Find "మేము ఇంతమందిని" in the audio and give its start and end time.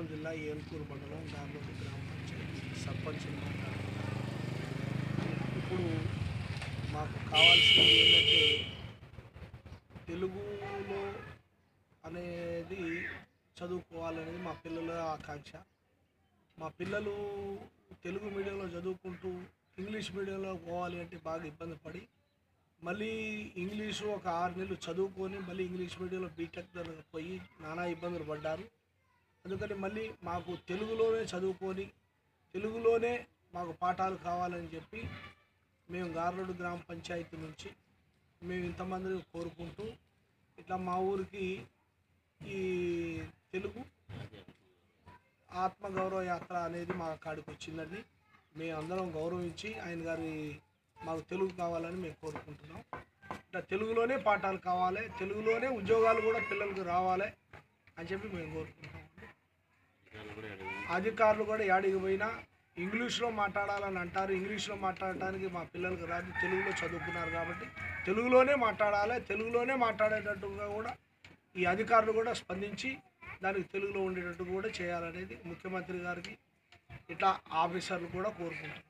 38.42-39.22